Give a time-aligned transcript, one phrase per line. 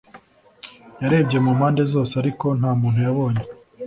[1.01, 3.43] Yarebye mu mpande zose ariko nta muntu yabonye